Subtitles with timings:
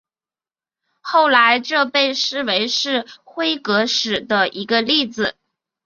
[1.01, 5.35] 后来这被视为是辉格史的一个例子。